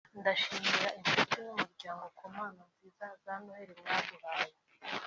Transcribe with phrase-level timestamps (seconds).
[0.19, 4.53] “Ndashimira inshuti n’umuryango ku mpano nziza za Noheli mwaduhaye